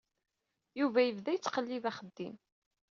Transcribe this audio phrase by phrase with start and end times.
[0.79, 2.35] Yuba yebda yettqellib axeddim.